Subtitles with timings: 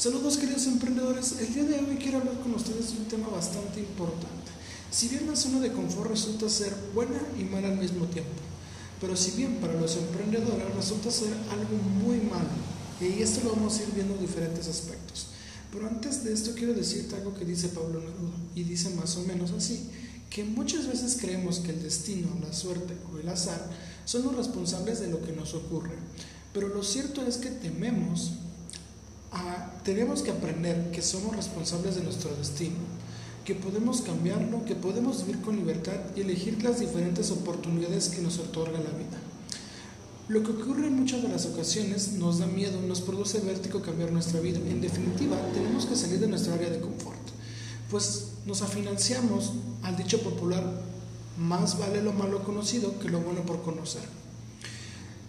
[0.00, 3.80] Saludos queridos emprendedores, el día de hoy quiero hablar con ustedes de un tema bastante
[3.80, 4.50] importante.
[4.90, 8.30] Si bien la zona de confort resulta ser buena y mala al mismo tiempo,
[8.98, 12.48] pero si bien para los emprendedores resulta ser algo muy malo,
[12.98, 15.26] y esto lo vamos a ir viendo en diferentes aspectos.
[15.70, 19.24] Pero antes de esto quiero decirte algo que dice Pablo Neruda, y dice más o
[19.24, 19.90] menos así,
[20.30, 23.68] que muchas veces creemos que el destino, la suerte o el azar
[24.06, 25.96] son los responsables de lo que nos ocurre,
[26.54, 28.32] pero lo cierto es que tememos,
[29.84, 32.76] tenemos que aprender que somos responsables de nuestro destino,
[33.44, 38.38] que podemos cambiarlo, que podemos vivir con libertad y elegir las diferentes oportunidades que nos
[38.38, 39.18] otorga la vida.
[40.28, 44.12] Lo que ocurre en muchas de las ocasiones nos da miedo, nos produce vértigo cambiar
[44.12, 44.58] nuestra vida.
[44.58, 47.18] En definitiva, tenemos que salir de nuestra área de confort,
[47.90, 49.52] pues nos afinanciamos
[49.82, 50.62] al dicho popular,
[51.36, 54.19] más vale lo malo conocido que lo bueno por conocer.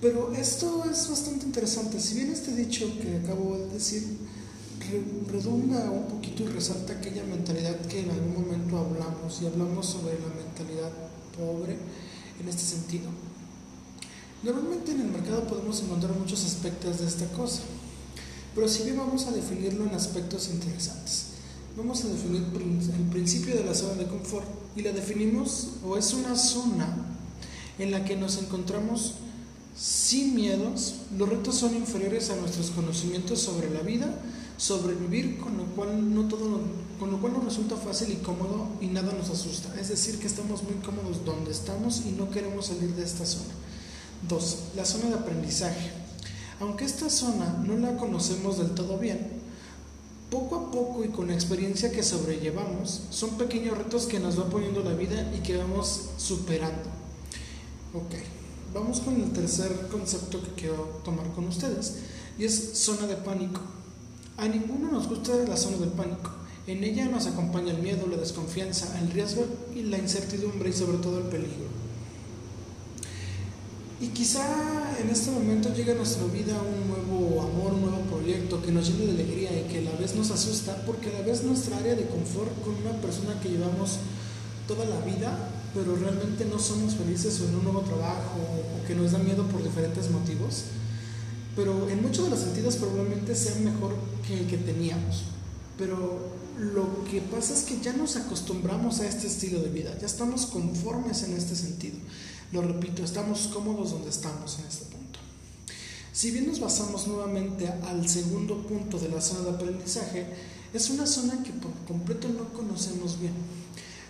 [0.00, 1.98] Pero esto es bastante interesante.
[1.98, 4.18] Si bien este dicho que acabo de decir
[5.30, 10.18] redunda un poquito y resalta aquella mentalidad que en algún momento hablamos y hablamos sobre
[10.18, 10.90] la mentalidad
[11.36, 11.76] pobre
[12.40, 13.10] en este sentido.
[14.42, 17.62] Normalmente en el mercado podemos encontrar muchos aspectos de esta cosa,
[18.54, 21.26] pero si bien vamos a definirlo en aspectos interesantes.
[21.76, 26.12] Vamos a definir el principio de la zona de confort y la definimos o es
[26.12, 27.16] una zona
[27.78, 29.14] en la que nos encontramos
[29.78, 34.12] sin miedos, los retos son inferiores a nuestros conocimientos sobre la vida,
[34.56, 36.60] sobrevivir con lo cual no todo
[36.98, 39.72] con lo cual nos resulta fácil y cómodo y nada nos asusta.
[39.80, 43.54] Es decir, que estamos muy cómodos donde estamos y no queremos salir de esta zona.
[44.28, 44.58] 2.
[44.74, 45.92] La zona de aprendizaje.
[46.58, 49.28] Aunque esta zona no la conocemos del todo bien,
[50.28, 54.50] poco a poco y con la experiencia que sobrellevamos, son pequeños retos que nos va
[54.50, 56.90] poniendo la vida y que vamos superando.
[57.94, 58.16] Ok,
[58.74, 61.96] vamos con el tercer concepto que quiero tomar con ustedes
[62.38, 63.60] y es zona de pánico.
[64.36, 66.30] A ninguno nos gusta la zona del pánico.
[66.66, 70.98] En ella nos acompaña el miedo, la desconfianza, el riesgo y la incertidumbre y sobre
[70.98, 71.66] todo el peligro.
[74.00, 78.62] Y quizá en este momento llega a nuestra vida un nuevo amor, un nuevo proyecto
[78.62, 81.22] que nos llena de alegría y que a la vez nos asusta porque a la
[81.22, 83.96] vez nuestra área de confort con una persona que llevamos
[84.68, 85.36] toda la vida,
[85.74, 89.46] pero realmente no somos felices o en un nuevo trabajo o que nos da miedo
[89.48, 90.64] por diferentes motivos,
[91.56, 93.94] pero en muchos de los sentidos probablemente sea mejor
[94.26, 95.24] que el que teníamos.
[95.76, 100.06] Pero lo que pasa es que ya nos acostumbramos a este estilo de vida, ya
[100.06, 101.96] estamos conformes en este sentido.
[102.52, 105.20] Lo repito, estamos cómodos donde estamos en este punto.
[106.12, 110.26] Si bien nos basamos nuevamente al segundo punto de la zona de aprendizaje,
[110.72, 113.34] es una zona que por completo no conocemos bien.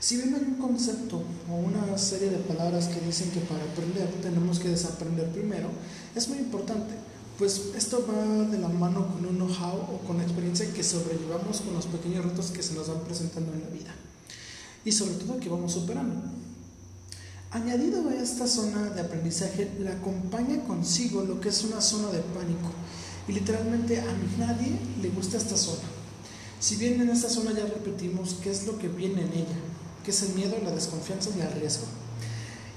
[0.00, 4.60] Si hay un concepto o una serie de palabras que dicen que para aprender tenemos
[4.60, 5.68] que desaprender primero,
[6.14, 6.94] es muy importante,
[7.36, 11.60] pues esto va de la mano con un know-how o con la experiencia que sobrellevamos
[11.62, 13.94] con los pequeños retos que se nos van presentando en la vida
[14.84, 16.14] y sobre todo que vamos superando.
[17.50, 22.20] Añadido a esta zona de aprendizaje, la acompaña consigo lo que es una zona de
[22.20, 22.70] pánico.
[23.26, 25.88] Y literalmente a nadie le gusta esta zona.
[26.60, 29.56] Si bien en esta zona ya repetimos qué es lo que viene en ella,
[30.08, 31.84] que es el miedo, la desconfianza y el riesgo.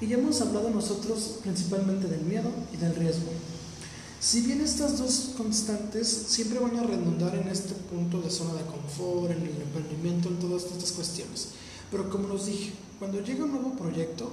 [0.02, 3.31] Y ya hemos hablado nosotros principalmente del miedo y del riesgo.
[4.19, 8.66] Si bien estas dos constantes siempre van a redundar en este punto de zona de
[8.66, 11.52] confort, en el emprendimiento, en todas estas cuestiones.
[11.90, 14.30] Pero como los dije, cuando llega un nuevo proyecto,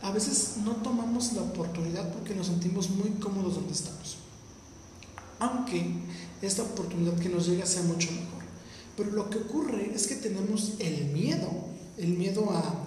[0.00, 4.18] a veces no tomamos la oportunidad porque nos sentimos muy cómodos donde estamos.
[5.40, 5.90] Aunque
[6.40, 8.38] esta oportunidad que nos llega sea mucho mejor.
[8.98, 10.97] Pero lo que ocurre es que tenemos el
[11.98, 12.84] el miedo a,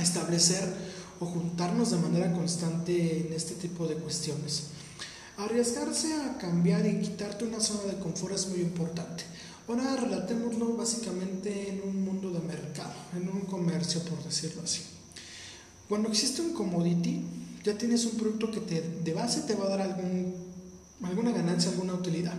[0.00, 0.74] establecer
[1.20, 4.64] o juntarnos de manera constante en este tipo de cuestiones.
[5.36, 9.22] Arriesgarse a cambiar y quitarte una zona de confort es muy importante.
[9.68, 14.82] Ahora relatémoslo básicamente en un mundo de mercado, en un comercio por decirlo así.
[15.88, 17.22] Cuando existe un commodity,
[17.62, 20.34] ya tienes un producto que te, de base te va a dar algún,
[21.02, 22.34] alguna ganancia, alguna utilidad.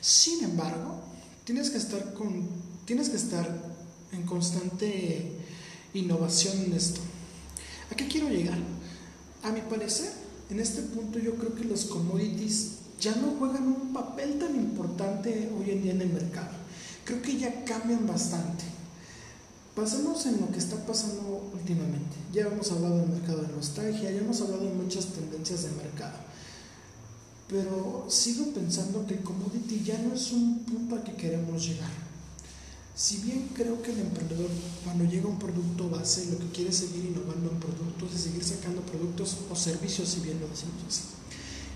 [0.00, 1.02] Sin embargo,
[1.44, 2.48] tienes que estar, con,
[2.86, 3.73] tienes que estar
[4.14, 5.32] en constante
[5.92, 7.00] innovación en esto.
[7.90, 8.58] ¿A qué quiero llegar?
[9.42, 10.10] A mi parecer,
[10.50, 15.50] en este punto yo creo que los commodities ya no juegan un papel tan importante
[15.58, 16.50] hoy en día en el mercado.
[17.04, 18.64] Creo que ya cambian bastante.
[19.74, 22.16] Pasemos en lo que está pasando últimamente.
[22.32, 26.16] Ya hemos hablado del mercado de nostalgia, ya hemos hablado de muchas tendencias de mercado.
[27.48, 32.13] Pero sigo pensando que el commodity ya no es un punto al que queremos llegar.
[32.96, 34.48] Si bien creo que el emprendedor
[34.84, 38.44] cuando llega un producto base lo que quiere es seguir innovando en productos y seguir
[38.44, 41.02] sacando productos o servicios, si bien lo decimos así.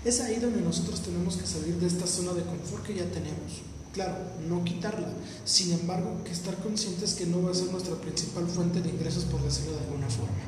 [0.05, 3.59] Es ahí donde nosotros tenemos que salir de esta zona de confort que ya tenemos.
[3.91, 4.15] Claro,
[4.47, 5.09] no quitarla,
[5.43, 9.25] sin embargo, que estar conscientes que no va a ser nuestra principal fuente de ingresos,
[9.25, 10.39] por decirlo de alguna forma.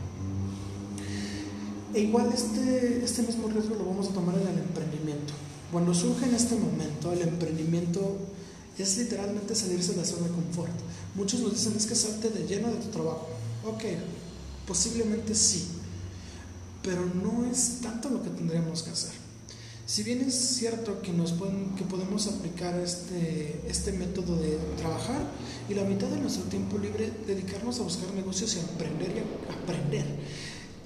[1.94, 5.34] E igual este, este mismo riesgo lo vamos a tomar en el emprendimiento.
[5.72, 8.11] Cuando surge en este momento el emprendimiento
[8.78, 10.72] es literalmente salirse de la zona de confort.
[11.16, 13.30] Muchos nos dicen es que salte de lleno de tu trabajo.
[13.66, 13.84] Ok,
[14.68, 15.68] posiblemente sí,
[16.82, 19.12] pero no es tanto lo que tendríamos que hacer.
[19.86, 25.22] Si bien es cierto que, nos pueden, que podemos aplicar este, este método de trabajar
[25.70, 29.52] y la mitad de nuestro tiempo libre dedicarnos a buscar negocios y a emprender y
[29.52, 30.06] aprender.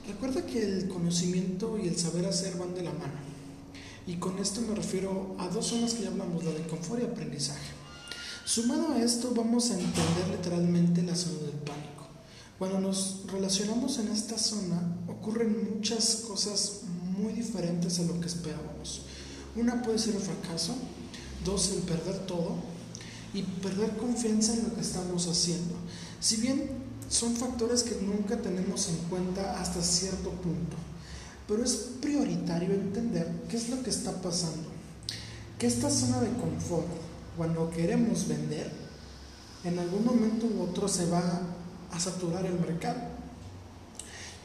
[0.08, 3.35] Recuerda que el conocimiento y el saber hacer van de la mano.
[4.08, 7.06] Y con esto me refiero a dos zonas que ya hablamos, la de confort y
[7.06, 7.74] aprendizaje.
[8.46, 12.06] Sumado a esto vamos a entender literalmente la zona del pánico.
[12.60, 16.82] Cuando nos relacionamos en esta zona ocurren muchas cosas
[17.18, 19.02] muy diferentes a lo que esperábamos.
[19.56, 20.76] Una puede ser el fracaso,
[21.44, 22.56] dos el perder todo
[23.34, 25.74] y perder confianza en lo que estamos haciendo.
[26.20, 26.70] Si bien
[27.10, 30.78] son factores que nunca tenemos en cuenta hasta cierto punto,
[31.48, 34.70] pero es prioritario entender qué es lo que está pasando.
[35.60, 36.88] Que esta zona de confort,
[37.38, 38.72] cuando queremos vender,
[39.64, 41.42] en algún momento u otro se va
[41.92, 43.00] a saturar el mercado.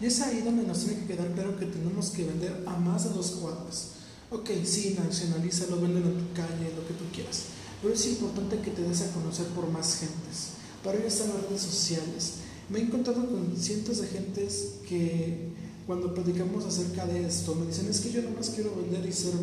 [0.00, 3.04] Y es ahí donde nos tiene que quedar claro que tenemos que vender a más
[3.04, 3.88] de dos cuadras.
[4.30, 7.44] Ok, sí, nacionalízalo, venden en tu calle, lo que tú quieras.
[7.82, 10.52] Pero es importante que te des a conocer por más gentes.
[10.84, 12.34] Para ello están las redes sociales.
[12.68, 15.52] Me he encontrado con cientos de gentes que
[15.90, 19.34] cuando platicamos acerca de esto me dicen es que yo más quiero vender y ser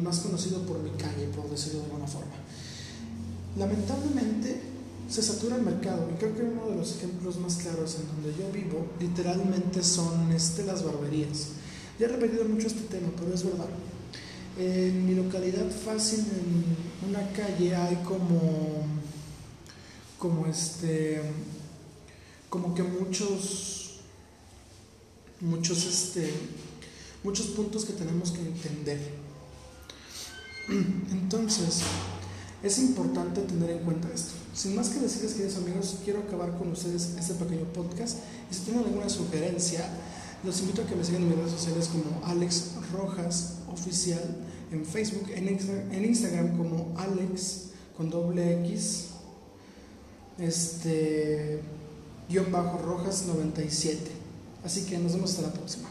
[0.00, 2.30] más conocido por mi calle, por decirlo de alguna forma.
[3.58, 4.60] Lamentablemente
[5.10, 8.40] se satura el mercado y creo que uno de los ejemplos más claros en donde
[8.40, 11.48] yo vivo literalmente son este, las barberías.
[11.98, 13.66] Ya he repetido mucho este tema, pero es verdad.
[14.60, 18.86] En mi localidad fácil, en una calle, hay como,
[20.20, 21.20] como este,
[22.48, 23.85] como que muchos,
[25.40, 26.32] muchos, este,
[27.22, 28.98] muchos puntos que tenemos que entender.
[30.68, 31.82] Entonces,
[32.62, 34.32] es importante tener en cuenta esto.
[34.54, 38.18] Sin más que decirles, queridos amigos, quiero acabar con ustedes este pequeño podcast.
[38.50, 39.86] Y si tienen alguna sugerencia,
[40.42, 44.36] los invito a que me sigan en mis redes sociales como Alex Rojas Oficial
[44.72, 47.66] en Facebook, en, en Instagram como Alex
[47.96, 49.06] con doble X,
[50.38, 51.60] este,
[52.28, 54.25] guion bajo Rojas 97.
[54.66, 55.88] Así que nos vemos hasta la próxima.